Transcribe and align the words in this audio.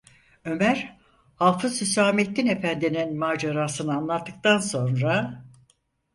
Ömer, 0.45 0.99
Hafız 1.35 1.81
Hüsamettin 1.81 2.47
efendinin 2.47 3.17
macerasını 3.19 3.93
anlattıktan 3.95 4.57
sonra: 4.59 5.43